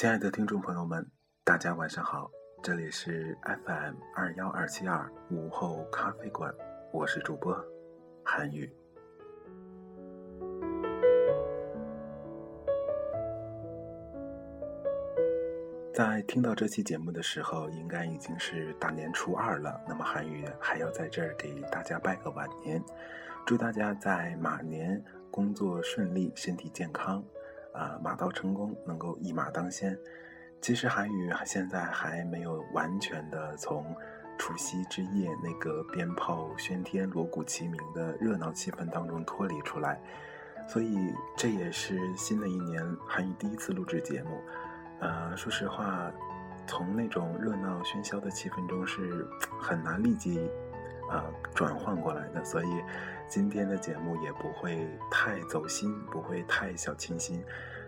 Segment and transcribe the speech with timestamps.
[0.00, 1.06] 亲爱的听众朋友们，
[1.44, 2.30] 大家晚上好，
[2.62, 6.50] 这里是 FM 二幺二七二午后咖啡馆，
[6.90, 7.54] 我是主播
[8.24, 8.72] 韩宇。
[15.92, 19.78] 在听到这期节目的时候，应该已经是大年初二了。
[19.86, 22.82] 那么韩宇还要在这儿给大家拜个晚年，
[23.44, 27.22] 祝大家在马年工作顺利，身体健康。
[27.72, 29.98] 啊，马到成功，能够一马当先。
[30.60, 33.96] 其实韩语现在还没有完全的从
[34.36, 40.00] 除夕之夜那个鞭炮喧天、锣鼓齐鸣的热闹气氛当中脱离出来，
[40.68, 44.40] 所以这也是新的一年韩语第一次录制节目。
[45.00, 46.12] 呃，说实话，
[46.66, 49.26] 从那种热闹喧嚣的气氛中是
[49.60, 50.50] 很难立即
[51.10, 52.68] 啊转换过来的，所以。
[53.28, 57.40] 今天的节目也不会太走心，不会太小清新，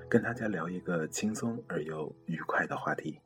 [0.09, 3.21] 跟大家聊一个轻松而又愉快的话题。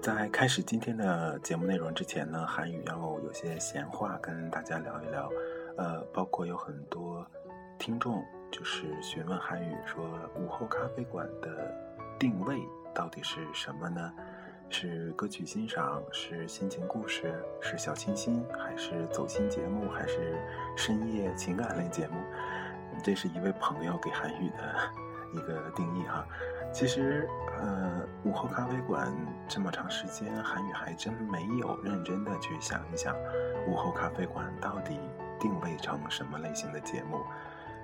[0.00, 5.28] 在开始今天的节目内容之前呢，韩语要有些闲话跟大家聊一聊，
[5.76, 7.26] 呃，包括有很多
[7.80, 10.04] 听众就是询问韩语说
[10.36, 11.89] 午后咖啡馆的
[12.20, 12.68] 定位。
[12.94, 14.12] 到底是什么呢？
[14.68, 20.38] 是歌曲欣赏，是心情故事，是小清新，还是走心节目，还是
[20.76, 22.14] 深夜情感类节目？
[23.02, 24.90] 这是一位朋友给韩语的
[25.32, 26.26] 一个定义哈。
[26.72, 29.12] 其实，呃，午后咖啡馆
[29.48, 33.16] 这么长时间，韩语还真没有认真的去想一想，
[33.66, 34.98] 午后咖啡馆到底
[35.38, 37.18] 定位成什么类型的节目。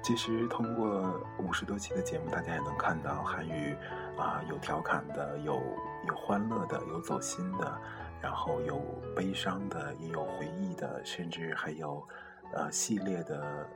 [0.03, 3.77] 其实通过五十多期的节目，大家也能看到韩语
[4.17, 5.61] 啊，有调侃的，有
[6.07, 7.81] 有欢乐的，有走心的，
[8.23, 8.81] 然后有
[9.17, 12.07] 悲伤的，也有回忆的，甚至还有
[12.53, 13.69] 呃系列的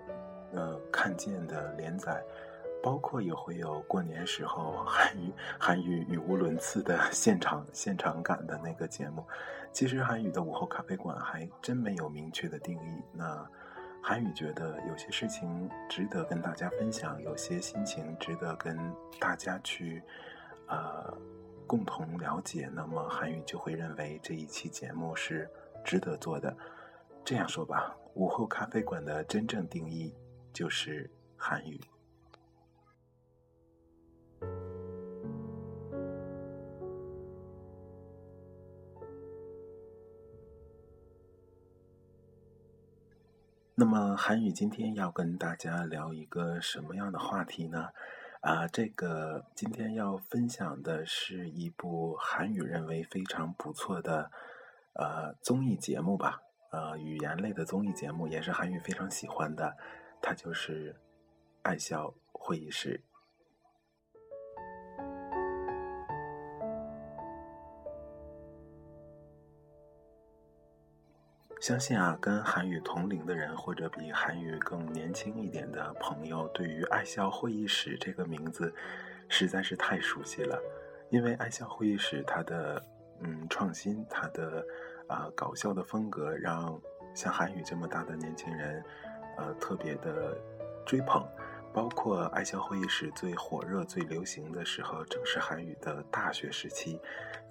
[0.52, 2.22] 呃看见的连载，
[2.80, 9.26] 包括也会有过年时候韩语韩语语无伦次的 现场现场感的那个节目。
[9.72, 13.02] 其实韩语的午后咖啡馆还真没有明确的定义。
[13.12, 13.44] 那。
[14.02, 18.76] 韩宇觉得有些事情值得跟大家分享，有些心情值得跟
[19.18, 20.02] 大家去，
[20.66, 21.16] 呃，
[21.66, 22.68] 共同了解。
[22.72, 25.48] 那么韩宇就会认为这一期节目是
[25.84, 26.56] 值得做的。
[27.24, 30.14] 这样说吧，午后咖啡馆的真正定义
[30.52, 31.78] 就是韩语。
[43.92, 47.88] 那么韩语今天要跟大家聊一个什么样的话题呢？
[48.40, 54.30] 啊，这个今天要分享的是一部韩语认为非常不错的
[54.92, 56.40] 呃综艺节目吧，
[56.70, 59.76] 呃语言类的综艺节目，也是韩语非常喜欢的，
[60.22, 60.92] 它就是
[61.62, 63.02] 《爱笑会议室》。
[71.60, 78.72] 相信啊，跟韩语同龄的人，或者比韩语更年轻一点的朋友，对于“爱笑会议室”这个名字，
[79.28, 80.58] 实在是太熟悉了。
[81.10, 82.82] 因为“爱笑会议室”它的
[83.20, 84.64] 嗯创新，它的
[85.06, 86.80] 啊搞笑的风格，让
[87.14, 88.82] 像韩语这么大的年轻人，
[89.36, 90.34] 呃特别的
[90.86, 91.22] 追捧。
[91.74, 96.98] 包括“爱笑会议室”最火热、最流行的时候，正是韩语的大学时期。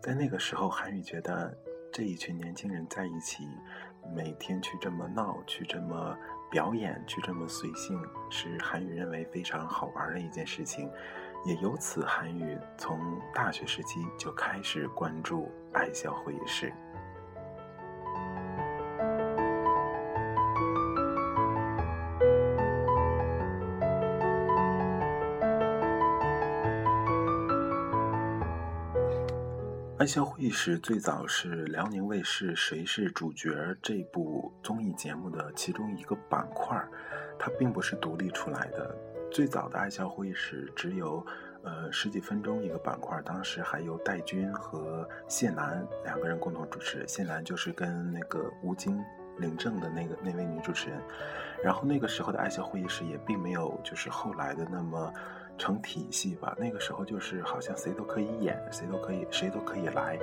[0.01, 1.55] 在那个时候，韩语觉得
[1.89, 3.47] 这一群年轻人在一起。
[4.13, 6.17] 每天去这么闹，去这么
[6.49, 10.89] 表演，去这么随性，是韩语认为非常好玩的一件事情。
[11.45, 12.99] 也由此，韩语从
[13.33, 16.73] 大学时期就开始关注爱笑会议室。
[29.99, 33.49] 爱笑会议室最早是辽宁卫视《谁是主角》
[33.81, 36.81] 这部综艺节目的其中一个板块
[37.37, 38.95] 它并不是独立出来的。
[39.29, 41.21] 最早的爱笑会议室只有
[41.63, 47.05] 呃十几分钟一个板块当时还有戴军和谢楠两个人共同主持。
[47.05, 49.03] 谢楠就是跟那个吴京
[49.37, 50.97] 领证的那个那位女主持人。
[51.61, 55.13] 然后那个时候的爱笑会议室也并没有就是后来的那么。
[55.59, 60.17] 成体系吧，那个时候就是好像谁都可以演，谁都可以，谁都可以来，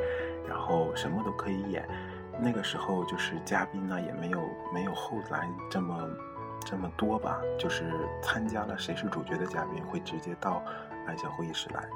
[0.49, 1.87] 然后什么都可以演。
[2.41, 4.41] 那个时候就是嘉宾呢，也没有
[4.75, 6.09] 没有后来这么
[6.65, 7.85] 这么多吧，就是
[8.23, 10.63] 参加了《谁是主角》的嘉宾会直接到
[11.07, 11.89] 爱笑会议室来。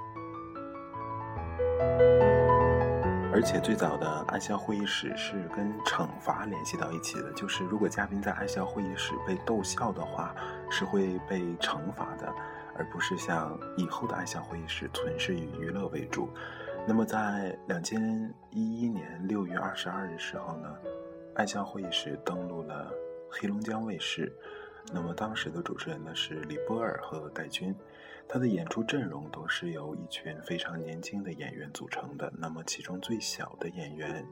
[3.33, 10.35] 而且最早的爱笑会议室是跟惩罚联系到一起的，就是如果嘉宾在爱笑会议室被逗笑的话，
[10.69, 12.35] 是会被惩罚的，
[12.81, 16.31] 而不是像以后的爱笑会议室纯是以娱乐为主。
[16.88, 20.75] 那么在两千一一年六月二十二日时候呢，
[21.35, 22.91] 爱笑会议室登陆了
[23.31, 24.32] 黑龙江卫视。
[24.94, 27.77] 那么当时的主持人呢是李波尔和戴军，
[28.27, 32.32] 他的演出阵容都是由一群非常年轻的演员组成的。
[32.38, 34.25] 那么其中最小的演员，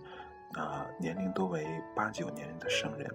[0.55, 3.06] 啊年龄都为八九年的生人。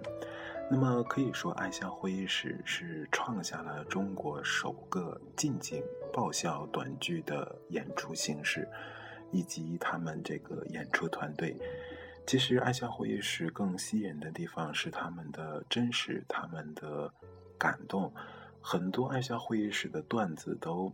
[0.70, 5.82] 那么可以说，爱笑会议室是创下了中国首个近景
[6.12, 8.68] 爆笑短剧的演出形式。
[9.32, 11.56] 以及他们这个演出团队，
[12.24, 17.12] 其实爱笑会议室更吸引的地方是他们的真实，他们的
[17.58, 18.14] 感动。
[18.60, 20.92] 很多爱笑会议室的段子都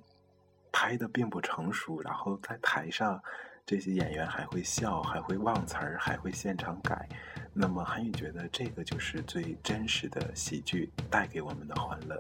[0.73, 3.23] 拍的并不成熟，然后在台上
[3.67, 7.07] 这些演员还会笑，还会忘词儿，还会现场改。
[7.61, 12.19] 那么韩宇觉得这个就是最真实的喜剧带给我们的欢乐。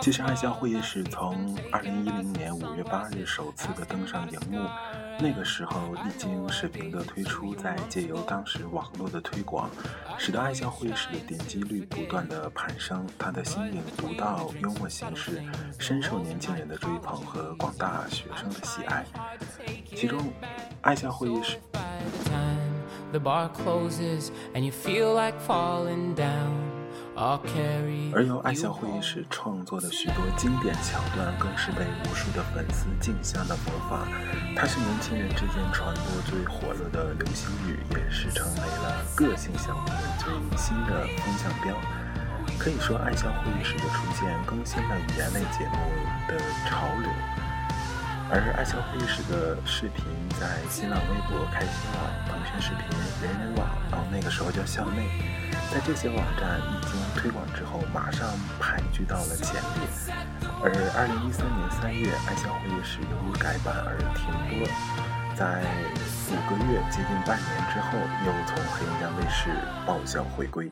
[0.00, 4.58] 其实爱笑会议室从二零一零年五月八日首次的登上荧幕，
[5.18, 9.70] 那个时候一经视频的推出，再借由当时网络的推广，
[10.16, 13.06] 使得爱笑会议室的点击率不断的攀升。
[13.18, 15.42] 它的新颖独到、幽默形式
[15.78, 19.04] 深受年轻人的追捧和广大学生的喜爱。
[19.94, 20.18] 其中。
[20.80, 21.58] 爱笑会议室。
[28.14, 34.06] 而由爱笑会议室创作的许多经典桥段，更是被无数的粉丝竞相的模仿。
[34.54, 41.74] 它是年轻人之间传播最火热的流行语，也是成为了个性小品最新的风向标。
[42.56, 45.78] 可以说，爱笑会议室的出现，更新了语言类节目
[46.28, 46.38] 的
[46.68, 47.10] 潮流。
[48.30, 50.04] 而爱笑会议室的视频
[50.38, 52.84] 在新浪微博、开心网、腾讯视频、
[53.22, 55.08] 人人网，然后那个时候叫校内，
[55.72, 58.28] 在这些网站一经推广之后，马上
[58.60, 59.88] 排居到了前列。
[60.60, 64.68] 而二零一三年三月，爱笑会议室由于改版而停播，
[65.34, 65.64] 在
[66.28, 67.96] 五个月接近半年之后，
[68.26, 69.48] 又从黑龙江卫视
[69.86, 70.70] 爆笑回归。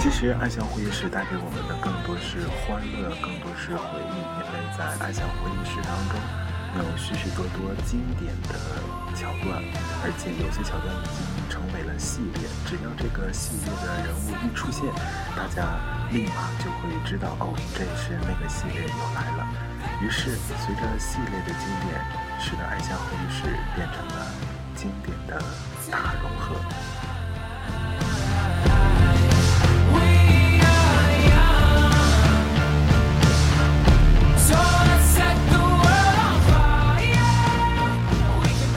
[0.00, 6.16] 其实爱笑会议室带给我们的更多是欢乐，更多是回忆，因为在爱笑会议室当中
[6.80, 8.56] 有许许多多经典的
[9.12, 9.60] 桥段，
[10.00, 12.48] 而且有些桥段已经成为了系列。
[12.64, 14.88] 只要这个系列的人物一出现，
[15.36, 15.76] 大家
[16.08, 19.44] 立马就会知道哦，这是那个系列又来了。
[20.00, 22.00] 于是随着系列的经典，
[22.46, 23.44] 使得爱笑会议室
[23.74, 24.26] 变成了
[24.76, 25.42] 经典的
[25.90, 26.54] 大融合。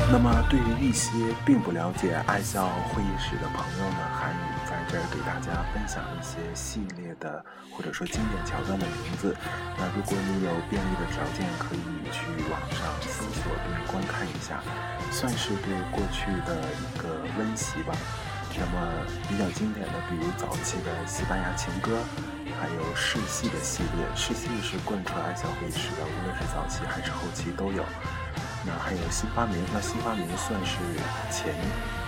[0.09, 4.56] 那么，对于一些并不了解爱笑会议室的朋友呢，韩宇在
[4.89, 9.35] 这儿给大家分享一些系列的或者说经典桥段的名字。
[9.77, 14.63] 那如果你有便利的条件，可以去网上搜索并观看一下，
[15.11, 17.93] 算是对过去的一个温习吧。
[18.59, 18.89] 那么
[19.29, 22.01] 比较经典的，比如早期的西班牙情歌，
[22.59, 27.83] 还有世系的系列，世系是贯穿爱笑会议室的，无论是早期还是后期都有。
[28.65, 30.75] 那还有新发明，那新发明算是
[31.29, 31.53] 前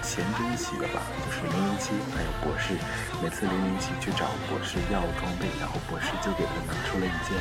[0.01, 2.73] 前中期的吧，就是零零七还有博士。
[3.21, 7.35] 每次零零七去找博士要装备，然后博士就给他拿出了一件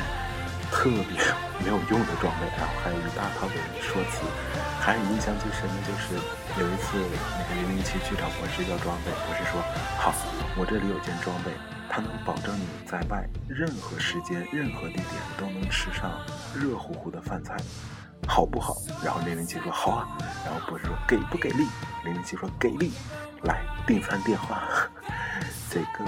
[0.69, 1.17] 特别
[1.63, 4.21] 没有用的装备，然后还有一大套的说辞。
[4.79, 6.15] 还有印象最深的就是
[6.59, 6.97] 有一次
[7.37, 9.61] 那个零零七去找博士要装备，博士说
[9.97, 10.13] ：“好，
[10.55, 11.51] 我这里有件装备，
[11.89, 16.11] 它能保证你在外任何时间、任何地点都能吃上
[16.55, 17.55] 热乎乎的饭菜。”
[18.27, 18.75] 好不好？
[19.03, 20.07] 然后零零七说好啊。
[20.59, 21.65] 然后博士说给不给力？
[22.03, 22.91] 零零七说给力。
[23.43, 24.63] 来订餐电话。
[25.71, 26.03] 这个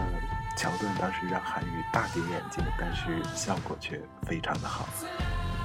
[0.58, 4.90] 桥段当时让韩宇大跌眼镜，但是效果却非常的好。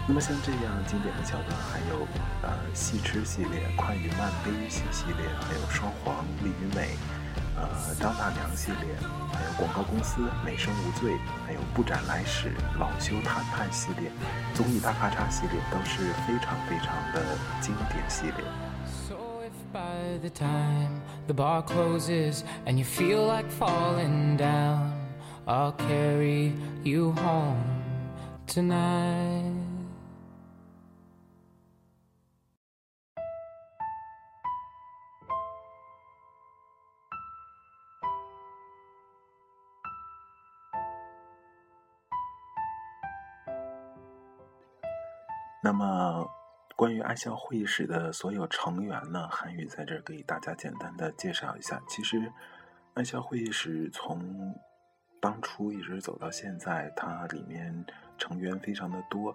[0.06, 2.06] 那么像这样经典的桥段，还有
[2.42, 6.96] 呃戏痴系列、宽与慢悲与喜系列，还有双簧、利与美。
[7.56, 8.94] 呃，张大娘系列，
[9.32, 11.16] 还有广告公司美声无罪，
[11.46, 14.12] 还有不斩来使、老修谈判系列，
[14.54, 18.44] 综艺大咔嚓系列都是非常非常的经典系列。
[20.22, 24.92] The time the bar closes and you feel like falling down
[25.46, 27.62] I'll carry you home
[28.46, 29.66] tonight.
[45.62, 46.45] 那么，
[46.76, 49.26] 关于爱笑会议室的所有成员呢？
[49.30, 51.82] 韩宇在这儿给大家简单的介绍一下。
[51.88, 52.30] 其实，
[52.92, 54.54] 爱笑会议室从
[55.18, 57.82] 当初一直走到现在，它里面
[58.18, 59.34] 成员非常的多，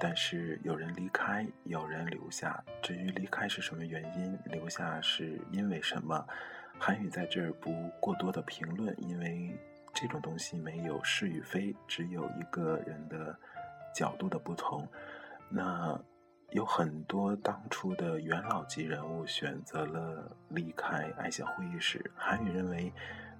[0.00, 2.62] 但是有人离开，有人留下。
[2.80, 6.24] 至于离开是什么原因，留下是因为什么，
[6.78, 9.58] 韩宇在这儿不过多的评论，因为
[9.92, 13.36] 这种东西没有是与非，只有一个人的
[13.92, 14.86] 角度的不同。
[15.48, 16.00] 那
[16.50, 22.10] 有很多当初的元老级人物选择了离开爱笑会议室。
[22.14, 22.92] 韩宇认为，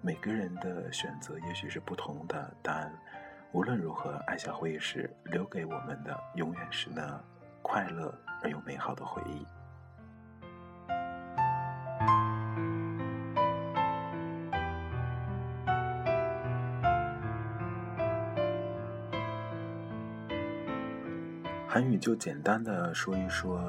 [0.03, 2.93] 每个人的选择也许是不同的，但
[3.53, 7.19] 无论如何，爱笑会议室留给我们的永远是那
[7.63, 9.47] 快乐而又美好的回忆。
[21.77, 23.61] 韩语就简单的说一说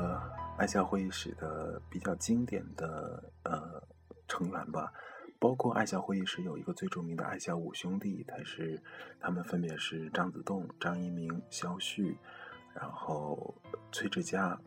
[0.56, 3.84] 爱笑会议室的比较经典的呃
[4.30, 4.94] 成员吧，
[5.38, 8.82] 包括爱笑会议室有一个最著名的爱笑五兄弟，他是
[9.20, 12.18] 他们分别是张子栋、张一鸣、肖旭，
[12.74, 13.54] 然后
[13.92, 14.58] 崔志佳、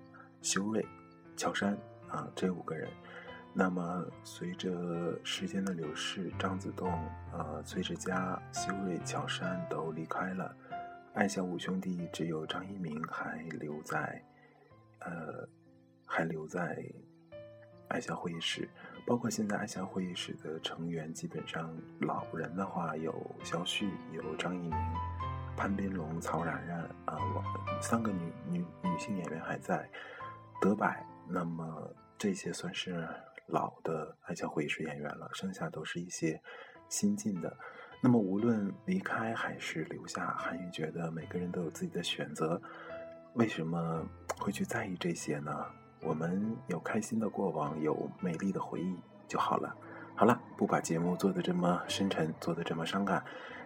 [0.43, 0.87] 修睿、
[1.35, 1.75] 乔杉
[2.11, 2.87] 啊这五个人。
[3.55, 6.93] 那么随着时间的流逝，张子栋、
[7.33, 10.55] 呃崔志佳、修睿、乔杉都离开了。
[11.13, 14.25] 爱笑五兄弟只有张一鸣还留在，
[15.01, 15.49] 呃，
[16.07, 16.83] 还留在
[17.89, 18.69] 爱笑会议室。
[19.07, 23.13] 包括现在爱笑会议室的成员，基本上老人的话有
[23.43, 24.73] 肖旭、有张一鸣、
[25.57, 27.43] 潘斌龙、曹冉冉啊，我
[27.83, 29.91] 三个女女女性演员还在。
[30.61, 30.95] 德柏，
[31.29, 33.09] 那么这些算是
[33.47, 36.41] 老的爱笑会议室演员了，剩下都是一些
[36.89, 37.57] 新进的。
[38.03, 42.61] 那么，无论离开还是留下，韩宇觉得每个人都有自己的选择。
[43.35, 44.03] 为什么
[44.39, 45.67] 会去在意这些呢？
[46.01, 48.97] 我们有开心的过往，有美丽的回忆
[49.29, 49.77] 就好了。
[50.17, 53.23] 好了，不把节目做得这么深沉，做得这么伤感。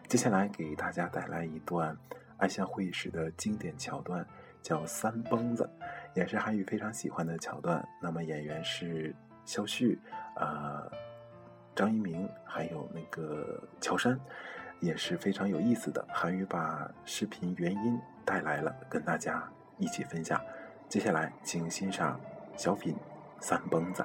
[0.09, 1.97] 接下来给大家带来一段
[2.37, 4.27] 爱笑会议室的经典桥段，
[4.61, 5.63] 叫《三蹦子》，
[6.19, 7.87] 也是韩宇非常喜欢的桥段。
[8.03, 9.15] 那么演员是
[9.45, 9.97] 肖旭，
[10.35, 10.83] 啊。
[11.75, 14.19] 张一鸣还有那个乔杉，
[14.81, 16.05] 也是非常有意思的。
[16.09, 19.43] 韩宇把视频原音带来了，跟大家
[19.79, 20.41] 一起分享。
[20.89, 22.21] 接下来，请欣赏
[22.57, 22.95] 小品
[23.41, 24.03] 《三蹦子》。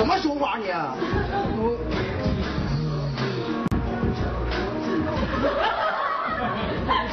[0.00, 0.64] 什么说法你？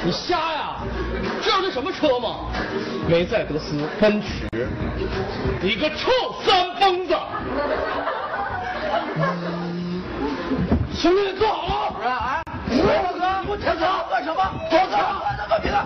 [0.05, 0.77] 你瞎呀？
[1.41, 2.45] 知道这什么车吗？
[3.09, 4.47] 梅赛德斯奔驰。
[5.61, 6.09] 你个臭
[6.45, 7.13] 三疯子！
[10.95, 12.07] 兄弟，坐好了。
[12.07, 12.41] 哎。
[13.49, 14.39] 我停车干什么？
[14.69, 14.95] 坐车！
[15.37, 15.85] 大哥别了，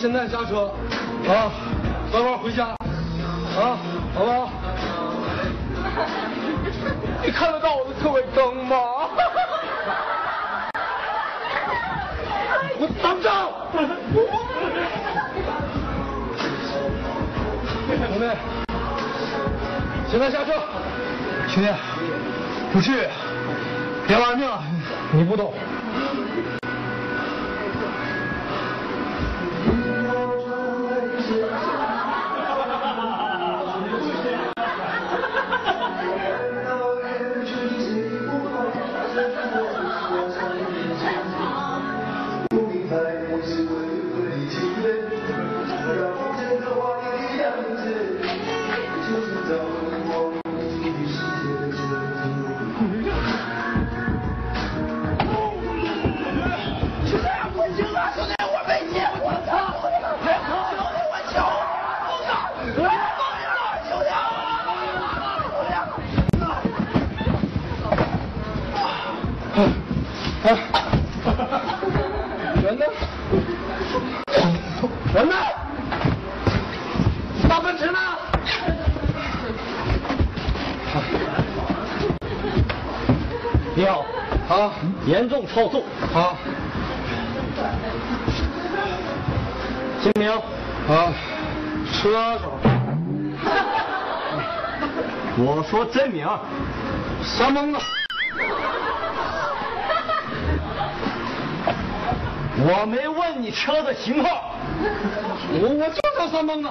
[0.00, 0.72] 现在下车，
[1.28, 1.52] 啊，
[2.10, 2.74] 早点回家，啊，
[4.16, 4.48] 好不好？
[7.22, 8.76] 你看得到我的车尾灯吗？
[12.80, 13.30] 我等着。
[18.08, 18.24] 兄弟，
[20.10, 20.52] 现在下车。
[21.46, 21.68] 兄弟，
[22.72, 23.06] 不去，
[24.08, 24.62] 别玩命了，
[25.12, 25.52] 你不懂。
[72.62, 72.84] 人呢？
[75.14, 75.34] 人呢？
[77.48, 77.98] 大奔驰呢？
[83.74, 84.04] 你好，
[84.48, 84.72] 啊
[85.06, 86.34] 严重超速，啊
[90.00, 91.12] 姓名啊！
[91.92, 92.38] 车
[95.36, 96.26] 我说真名，
[97.22, 97.78] 瞎蒙子，
[102.62, 104.54] 我没问你车的型号，
[105.52, 106.68] 我我就叫三蹦子。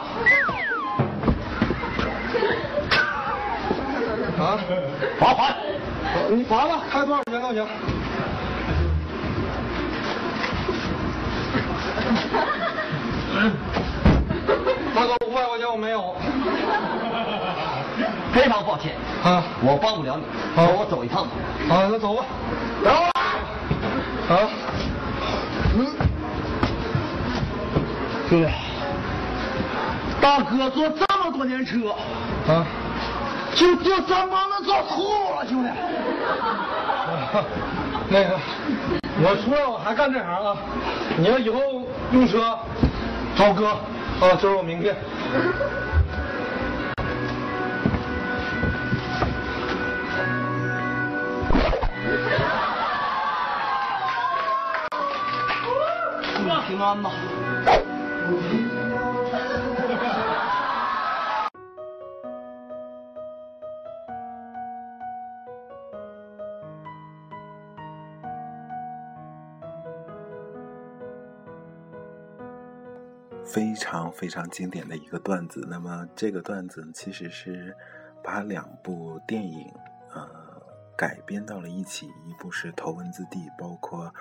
[4.38, 4.58] 啊！
[5.19, 5.55] 罚款。
[6.29, 7.67] 你罚吧，开多少钱都行。
[14.96, 16.15] 大哥，五百块钱我没有。
[18.31, 18.93] 非常抱歉，
[19.24, 20.24] 啊我帮不了你，
[20.55, 21.31] 好我走一趟吧。
[21.69, 22.24] 啊，那走吧。
[22.84, 23.12] 等会儿。
[24.36, 24.50] 啊。
[28.29, 28.48] 兄弟，
[30.21, 31.89] 大哥坐这么多年车，
[32.48, 32.63] 啊。
[33.55, 35.69] 就坐三帮子坐吐了，兄弟。
[38.08, 38.39] 那个，
[39.21, 40.56] 我出来我还干这行啊！
[41.17, 41.60] 你要以后
[42.12, 42.56] 用车
[43.36, 44.95] 找哥啊，这是我名片。
[56.67, 57.10] 平安吧。
[73.45, 75.65] 非常非常经典的一个段子。
[75.67, 77.75] 那么这个段子其实是
[78.23, 79.73] 把两部电影
[80.13, 80.29] 呃
[80.95, 84.13] 改编到了一起，一部是《头文字 D》，包括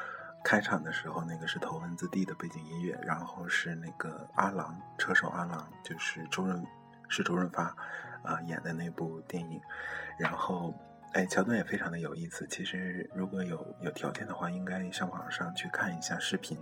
[0.44, 6.64] 开场的时候那个是《头文字 D》的背景音乐，然后是那个阿郎车手阿郎，就是周润
[7.08, 7.74] 是周润发
[8.22, 9.60] 啊、演的那部电影，
[10.18, 10.74] 然后。
[11.14, 12.46] 哎，桥段也非常的有意思。
[12.48, 16.58] 其实，如果有有条件的话，应该上网上去看一下视频，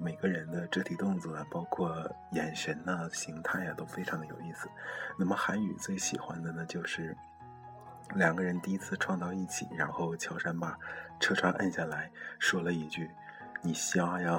[0.00, 4.70] 每个人的肢体动作啊，包括眼神呐、形态啊，都非常的有意思。
[5.18, 7.14] 那么，韩语最喜欢的呢，就是
[8.14, 10.78] 两个人第一次撞到一起，然后乔杉把
[11.20, 13.10] 车窗摁下来，说了一句
[13.62, 14.38] ：“你瞎呀！”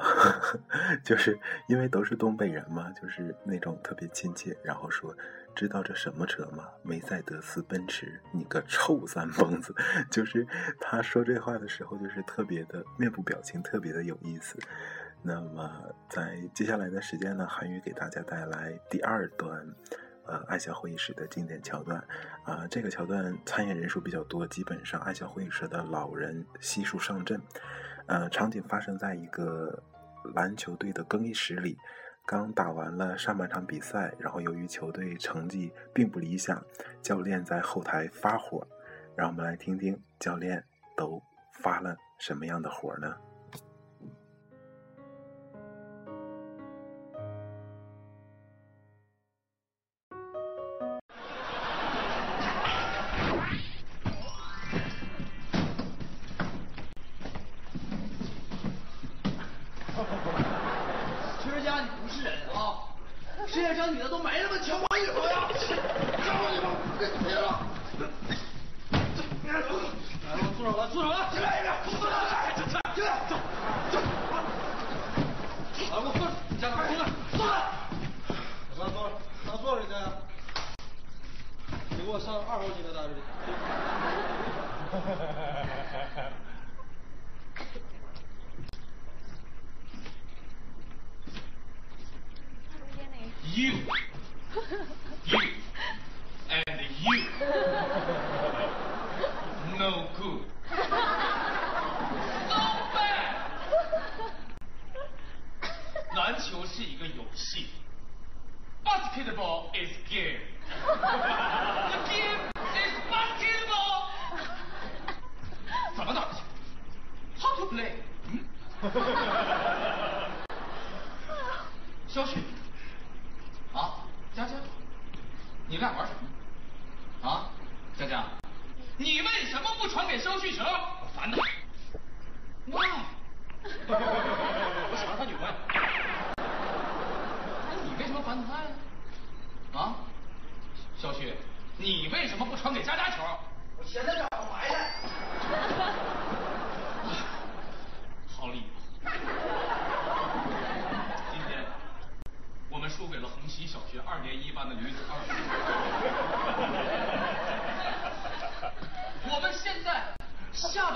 [1.04, 5.16] 就是因为都是东北人嘛，就是那种特别亲切，然后说。
[5.56, 6.66] 知道这什么车吗？
[6.84, 9.74] 梅赛德斯奔驰，你个臭三蹦子！
[10.12, 10.46] 就是
[10.82, 14.60] 他说这话的时候，就是特别的面部表情，特别的有意思。
[15.22, 15.72] 那么
[16.10, 19.66] 在接下来的时间呢，韩语给大家带来第二段，
[20.26, 22.04] 呃，爱笑会议室的经典桥段。
[22.44, 27.42] 啊、这个桥段参演人数比较多，基本上爱笑会议室的老人悉数上阵。
[28.08, 29.82] 呃，场景发生在一个
[30.36, 31.78] 篮球队的更衣室里。
[32.28, 36.64] 刚打完了上半场比赛，然后由于球队成绩并不理想，
[37.02, 38.68] 教练在后台发火。
[39.16, 40.64] 让我们来听听教练
[40.98, 41.22] 都
[41.54, 43.16] 发了什么样的火呢？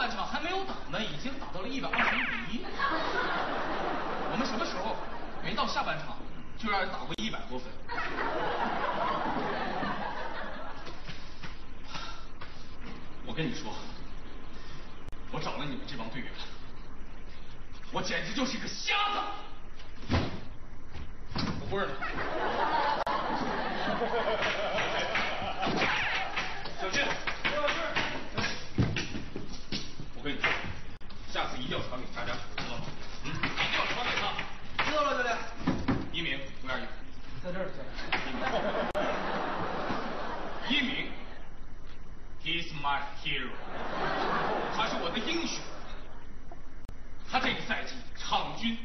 [0.09, 2.65] 场还没有打呢，已经打到了一百二十一比一。
[4.31, 4.95] 我们什么时候
[5.43, 6.17] 没到下半场
[6.57, 7.67] 就让人打过一百多分？
[13.25, 13.73] 我跟你说，
[15.31, 16.31] 我找了你们这帮队员，
[17.91, 19.19] 我简直就是一个瞎子。
[21.61, 21.93] 我不认了。
[31.31, 32.83] 下次一定要传给佳佳球，知道吗？
[33.23, 34.23] 嗯，一定要传给他。
[34.83, 35.37] 知道了，教练。
[36.11, 36.87] 一鸣，Where are you？
[37.43, 37.89] 在这儿，教练。
[40.69, 41.11] 一鸣
[42.43, 43.49] ，He's my hero，
[44.75, 45.59] 他是我的英雄。
[47.31, 48.75] 他这个赛季场均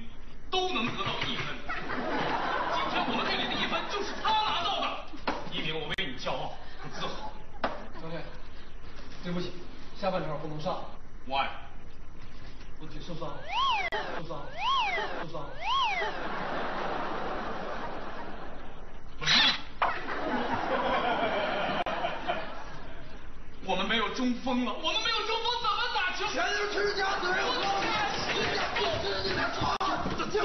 [0.50, 5.04] 都能得到一分，今天我们队里的一分就是他拿到的。
[5.50, 7.32] 一鸣，我为你骄傲和自豪。
[8.02, 8.22] 教练，
[9.22, 9.52] 对不起，
[9.98, 10.84] 下半场不能上，
[11.26, 11.46] Why？
[12.80, 13.38] 我腿受伤了，
[14.18, 14.46] 受伤了，
[15.22, 15.48] 受伤了。
[19.18, 19.40] 不是。
[23.64, 26.26] 我们没有中锋了，我们没有中锋怎么打球？
[26.30, 27.48] 全是吃家子人，我
[28.36, 29.74] 人家不吃你的床，
[30.30, 30.42] 就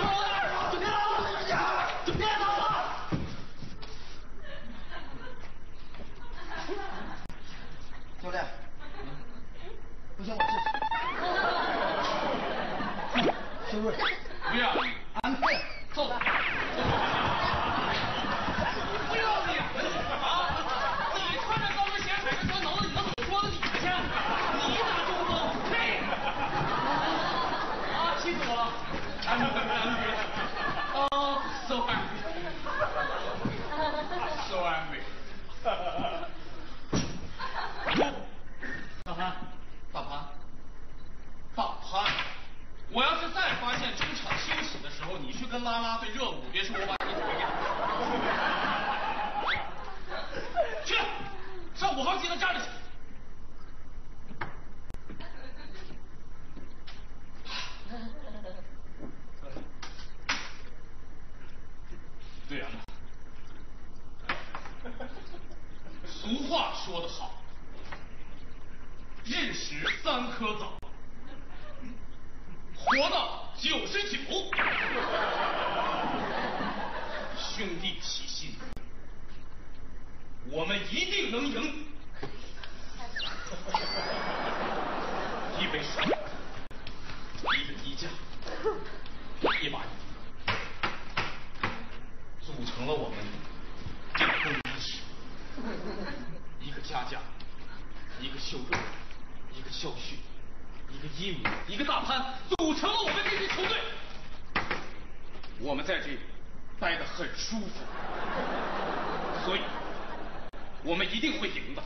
[110.84, 111.84] 我们一定会赢的。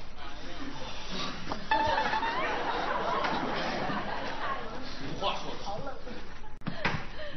[4.99, 5.79] 俗话说得好，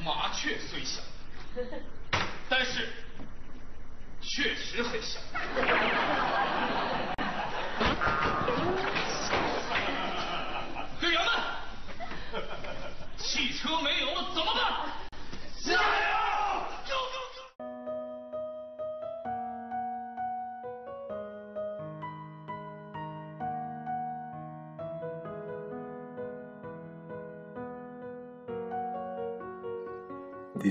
[0.05, 1.01] 麻雀虽小，
[2.49, 2.88] 但是
[4.21, 5.19] 确实很小。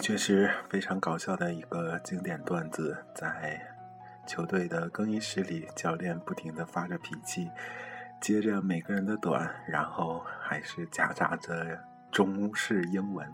[0.06, 3.60] 确实非常搞笑的一个经典段子，在
[4.28, 7.50] 球队的更衣室里，教练不停的发着脾气，
[8.22, 13.28] 接着每个人的短，然后还是夹杂着中式英文，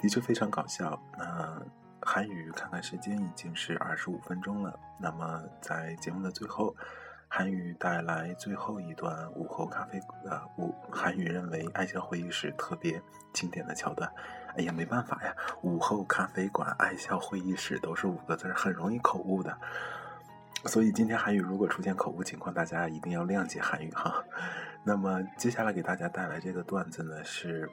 [0.00, 1.00] 的确非常搞笑。
[1.16, 1.62] 那
[2.02, 4.76] 韩语看看时间已经是二十五分钟了。
[4.98, 6.74] 那么在节目的最后，
[7.32, 13.00] 韩语带来最后一段午后咖啡呃午韩语认为爱笑会议室特别
[13.32, 14.12] 经典的桥段。
[14.56, 19.56] 哎呀，没办法呀，午后咖啡馆爱笑会议室都是五个字，很容易口误的。
[20.64, 24.24] 所以今天韩语如果出现口误情况，大家一定要谅解韩语哈。
[24.82, 27.70] 那么接下来给大家带来这个段子呢，是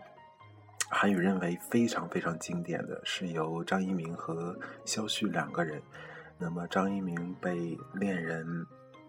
[0.88, 5.82] 韩语认为非常非常经典的，是由张一鸣和肖旭两个人。
[6.38, 8.46] 那么张一鸣被恋人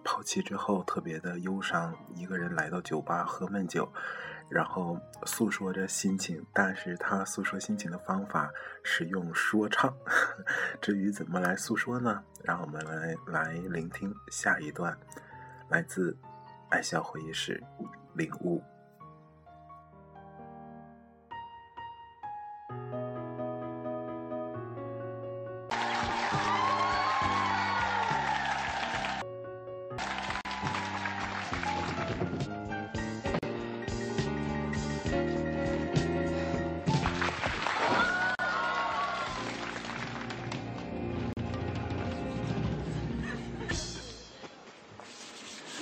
[0.08, 3.86] 抛弃之后，特别的忧伤，一个人来到酒吧喝闷酒。
[4.48, 8.50] 然后诉说着心情，但是他诉说心情的方法
[8.82, 9.94] 是用说唱。
[10.80, 12.24] 至于怎么来诉说呢？
[12.42, 14.96] 让我们来来聆听下一段，
[15.68, 16.16] 来自
[16.70, 17.62] 爱笑会议室
[18.14, 18.62] 领悟。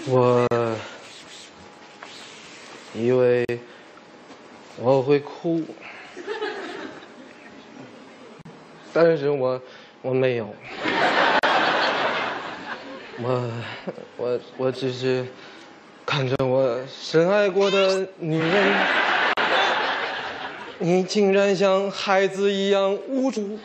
[0.09, 0.47] 我
[2.95, 3.45] 以为
[4.79, 5.65] 我会哭，
[8.93, 9.61] 但是我
[10.03, 10.55] 我没有，
[13.21, 13.51] 我
[14.17, 15.27] 我我只是
[16.07, 18.75] 看着我深爱过的女人，
[20.79, 23.59] 你竟然像孩子一样无助，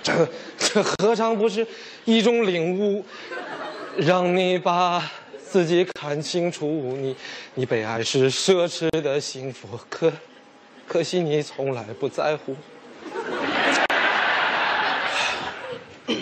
[0.00, 1.66] 这这何尝不是
[2.04, 3.04] 一种领悟？
[3.96, 7.16] 让你把自己看清楚，你
[7.54, 10.12] 你被爱是奢侈的幸福，可
[10.86, 12.56] 可惜你从来不在乎。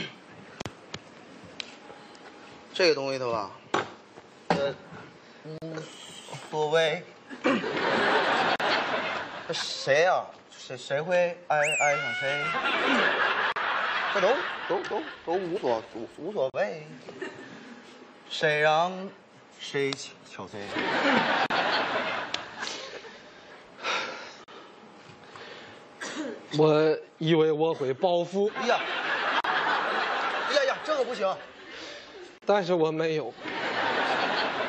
[2.75, 3.51] 这个东西的吧，
[4.49, 4.75] 呃，
[5.45, 5.59] 无
[6.51, 7.03] 所谓。
[9.51, 12.45] 谁呀、谁谁会爱爱上谁？
[14.15, 14.29] 这都
[14.69, 15.83] 都都都无所
[16.19, 16.87] 无所谓。
[18.33, 18.91] 谁让
[19.61, 19.91] 谁
[20.27, 20.59] 敲谁？
[26.57, 28.81] 我以为我会报复，哎呀，
[29.43, 31.31] 哎呀呀，这个不行。
[32.47, 33.35] 但是我没有。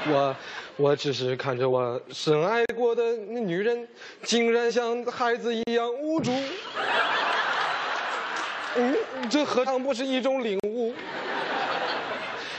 [0.09, 0.35] 我
[0.75, 3.87] 我只是看着我深爱过的女人，
[4.23, 6.33] 竟然像孩子一样无助。
[8.75, 8.97] 嗯，
[9.29, 10.93] 这何尝不是一种领悟？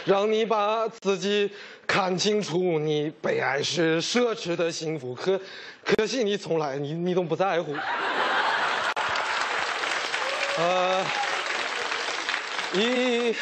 [0.04, 1.50] 让你把自己
[1.86, 5.40] 看清楚，你被爱是奢侈的幸福，可
[5.82, 7.74] 可惜你从来你你都不在乎。
[10.58, 11.04] 呃，
[12.74, 13.34] 一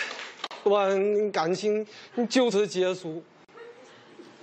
[0.62, 1.86] 段感情
[2.28, 3.22] 就此结束，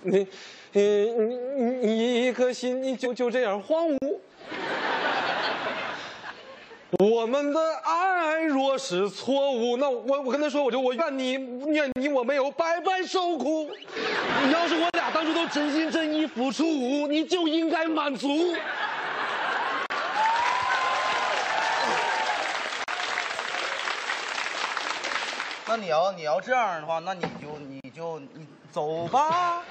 [0.01, 0.27] 你
[0.73, 4.19] 你你你一颗心你就就这样荒芜。
[6.97, 11.33] 我们的爱若是错误，那我我跟他说，我就我怨你，
[11.67, 13.69] 怨你我没有白白受苦。
[14.51, 16.63] 要是我俩当初都真心真意付出，
[17.07, 18.55] 你就应该满足。
[25.67, 29.61] 那你要你要这样的话，那你就你就你走吧，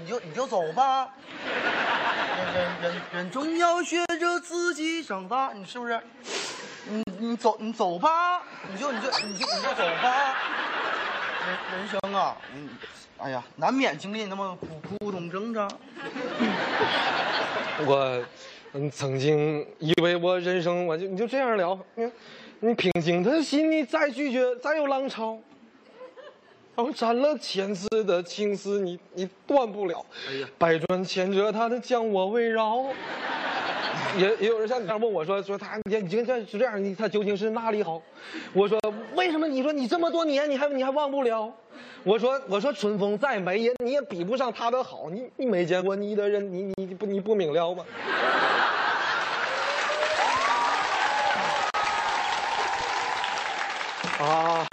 [0.00, 1.10] 你就你就走吧。
[1.44, 6.00] 人人人人总要学着自己长大，你是不是？
[6.88, 10.36] 你你走你走吧，你就你就你就你就走吧。
[11.46, 12.68] 人人生啊，嗯，
[13.18, 14.66] 哎呀，难免经历那么苦
[14.98, 15.68] 苦痛挣扎。
[17.86, 18.24] 我
[18.72, 22.10] 嗯曾经以为我人生我就你就这样了，你
[22.60, 25.38] 你平静的心，你再拒绝，再有浪潮。
[26.92, 30.04] 斩了千次的情丝，你你断不了。
[30.28, 32.86] 哎呀百转千折，他的将我围绕。
[34.16, 38.00] 也也有人像你这样问我说说他你你这这是这样，你他究竟是哪里好？
[38.52, 38.78] 我说
[39.14, 41.52] 为什么你说你这么多年你还你还忘不了？
[42.02, 47.84] 我说我说春风再美也你也比不上他的好，你你没见过你的人，你你不你不明了吗？
[54.18, 54.66] 啊，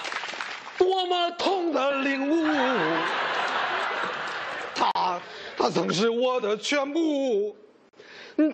[1.78, 2.44] 的领悟！
[4.74, 5.22] 他，
[5.56, 7.56] 他曾是我的全部。
[8.38, 8.54] 嗯，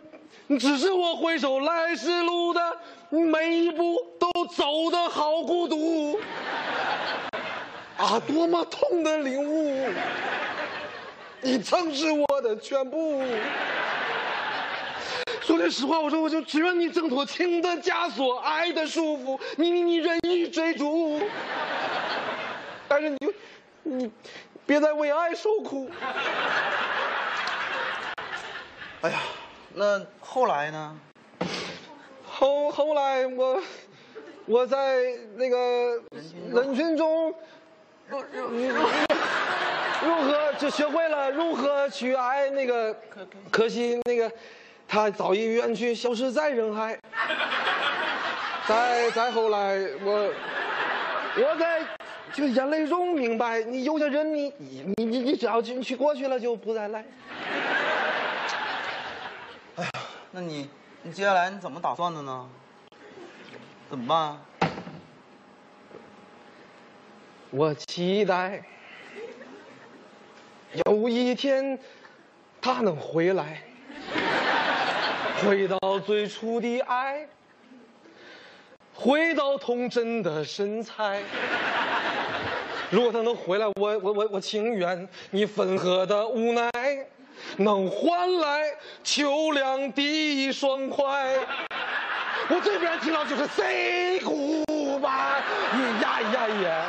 [0.59, 2.77] 只是我回首来时路的
[3.09, 6.19] 每一步都走得好孤独。
[7.95, 9.87] 啊，多么痛的领悟！
[11.39, 13.23] 你曾是我的全部。
[15.41, 21.21] 说句实话，我说我就只愿你挣脱情的枷锁，爱的束缚，你你你任意追逐，
[22.93, 23.33] 但是你就
[23.81, 24.11] 你
[24.67, 25.89] 别再为爱受苦。
[29.01, 29.19] 哎呀，
[29.73, 30.95] 那后来呢？
[32.23, 33.59] 后后来我
[34.45, 35.01] 我在
[35.37, 35.99] 那个
[36.51, 37.33] 人群中
[38.07, 38.47] 如如
[40.03, 42.95] 如何就学会了如何去爱那个，
[43.49, 44.31] 可惜那个
[44.87, 46.95] 他早已远去，消失在人海。
[48.69, 50.31] 再再后来我
[51.35, 51.81] 我在
[52.33, 57.05] 就眼泪中明白，你有些人你你你你只要进去过去了就不再来。
[59.75, 59.89] 哎呀，
[60.31, 60.67] 那你
[61.03, 62.49] 你接下来你怎么打算的呢？
[63.87, 64.41] 怎么办啊？
[67.51, 68.63] 我期待
[70.85, 71.77] 有一天
[72.59, 73.61] 他能回来，
[75.37, 77.27] 回到最初的爱，
[78.95, 81.21] 回到童真的身材。
[82.93, 86.69] 如果他能回来，我我我我情愿你分合的无奈，
[87.57, 88.69] 能换来
[89.03, 91.35] 秋凉的爽快。
[92.49, 96.85] 我最不愿听到就是 say goodbye，呀呀呀！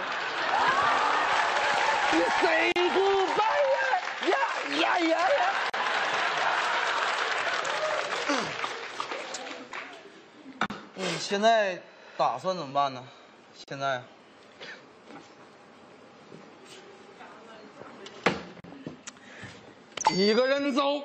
[2.13, 3.65] 你 say goodbye
[4.29, 4.37] 呀
[4.77, 5.43] 呀呀呀呀！
[10.97, 11.81] 你现在
[12.19, 13.03] 打算怎么办呢？
[13.67, 14.03] 现在
[20.17, 21.03] 一个人走，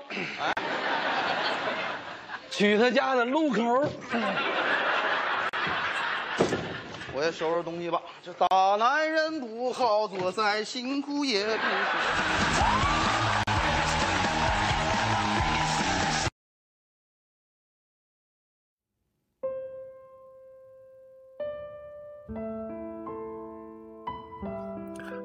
[2.51, 3.59] 去他家的路口。
[7.11, 7.99] 我也收拾东西吧。
[8.21, 11.59] 这大男人不好做，再辛苦也不说。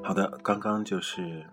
[0.03, 1.45] 好的，刚刚就是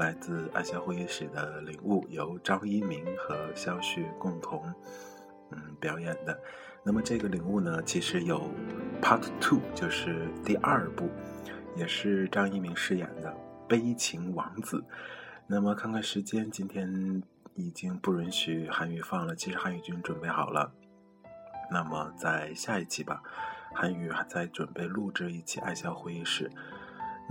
[0.00, 4.64] 来自爱笑会议室的领悟，由张一鸣和肖旭共同
[5.50, 6.40] 嗯表演的。
[6.82, 8.50] 那么这个领悟呢，其实有
[9.02, 11.10] Part Two，就是第二部，
[11.76, 13.36] 也是张一鸣饰演的
[13.68, 14.82] 悲情王子。
[15.46, 17.22] 那么看看时间，今天
[17.54, 20.72] 已经不允许韩语放了，其实韩语已经准备好了。
[21.70, 23.22] 那么在下一期吧，
[23.74, 26.50] 韩语还在准备录制一期爱笑会议室。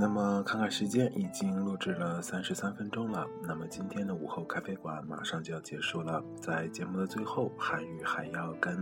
[0.01, 3.27] 那么看看时间，已经录制了三十三分钟了。
[3.43, 8.81] 那么今天的午后咖啡馆马上就要结束了，在节目的最后，韩语还要跟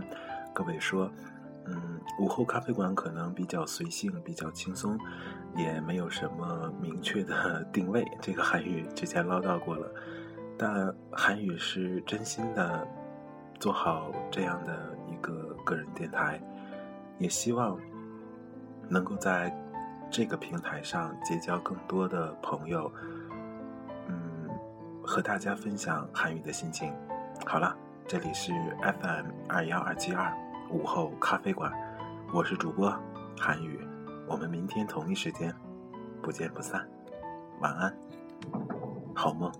[0.54, 1.10] 各位说，
[1.66, 4.96] 嗯，午后咖啡馆可能比较随性，比较轻松，
[5.56, 8.06] 也没有什么明确的 定位。
[8.20, 9.90] 这个韩语之前唠叨过了，
[10.56, 12.86] 但韩语是真心的
[13.58, 16.40] 做好这样的一个个人电台，
[17.18, 17.76] 也希望
[18.88, 19.52] 能够在。
[20.10, 22.90] 这个平台上结交更多的朋友
[24.08, 24.48] 嗯
[25.02, 26.92] 和大家分享韩语的心情。
[27.46, 30.32] 好了这里是 fm 二幺二七二
[30.70, 31.72] 午后咖啡馆
[32.32, 32.92] 我是主播
[33.38, 33.80] 韩语
[34.26, 35.54] 我们明天同一时间
[36.20, 36.86] 不见不散
[37.60, 37.94] 晚安
[39.14, 39.52] 好梦。